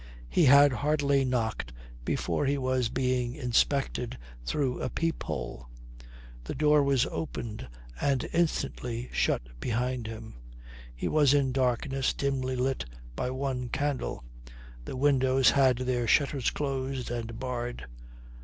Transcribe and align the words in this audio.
He 0.29 0.45
had 0.45 0.73
hardly 0.73 1.23
knocked 1.23 1.73
before 2.03 2.47
he 2.47 2.57
was 2.57 2.89
being 2.89 3.35
inspected 3.35 4.17
through 4.43 4.81
a 4.81 4.89
peep 4.89 5.21
hole. 5.21 5.67
The 6.43 6.55
door 6.55 6.81
was 6.81 7.05
opened 7.05 7.67
and 8.01 8.27
instantly 8.33 9.09
shut 9.13 9.43
behind 9.59 10.07
him. 10.07 10.33
He 10.95 11.07
was 11.07 11.35
in 11.35 11.51
darkness 11.51 12.15
dimly 12.15 12.55
lit 12.55 12.83
by 13.15 13.29
one 13.29 13.69
candle. 13.69 14.23
The 14.85 14.97
windows 14.97 15.51
had 15.51 15.77
their 15.77 16.07
shutters 16.07 16.49
closed 16.49 17.11
and 17.11 17.39
barred. 17.39 17.85